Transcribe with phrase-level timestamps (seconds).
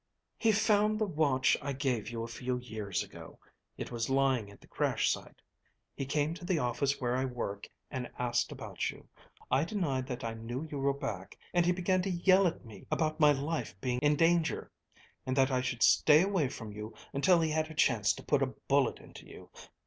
[0.39, 3.37] "He found the watch I gave you a few years ago.
[3.77, 5.43] It was lying at the crash site.
[5.95, 9.07] He came to the office where I work and asked about you.
[9.51, 12.87] I denied that I knew you were back and he began to yell at me
[12.89, 14.71] about my life being in danger
[15.27, 18.41] and that I should stay away from you until he had a chance to put
[18.41, 19.51] a bullet into you.